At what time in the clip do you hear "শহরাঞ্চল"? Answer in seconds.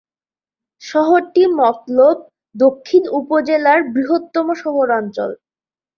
4.55-5.31